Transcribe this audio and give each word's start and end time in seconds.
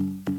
you 0.00 0.37